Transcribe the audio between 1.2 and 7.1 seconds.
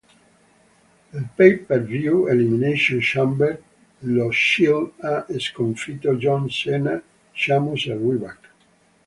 pay-per-view Elimination Chamber lo Shield ha sconfitto John Cena,